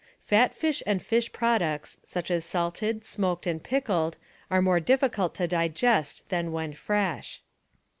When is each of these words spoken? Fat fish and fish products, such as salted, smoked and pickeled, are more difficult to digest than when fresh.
Fat 0.23 0.55
fish 0.55 0.81
and 0.87 0.99
fish 0.99 1.31
products, 1.31 1.99
such 2.07 2.31
as 2.31 2.43
salted, 2.43 3.05
smoked 3.05 3.45
and 3.45 3.63
pickeled, 3.63 4.17
are 4.49 4.59
more 4.59 4.79
difficult 4.79 5.35
to 5.35 5.47
digest 5.47 6.27
than 6.29 6.51
when 6.51 6.73
fresh. 6.73 7.39